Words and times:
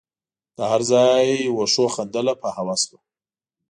د 0.57 0.59
هر 0.71 0.81
ځای 0.91 1.25
وښو 1.57 1.85
خندله 1.95 2.33
په 2.41 2.49
هوس 2.55 2.81
وه 2.89 2.97